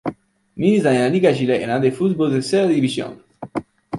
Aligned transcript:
Milita 0.55 0.89
nella 0.89 1.05
Liga 1.09 1.31
Chilena 1.31 1.77
de 1.79 1.91
Fútbol 1.91 2.31
Tercera 2.31 2.65
División. 2.65 3.21